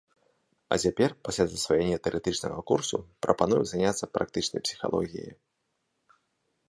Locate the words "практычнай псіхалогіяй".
4.19-5.33